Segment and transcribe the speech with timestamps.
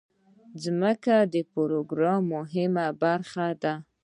[0.79, 3.73] ځکه دا د پروګرام مهمه برخه ده.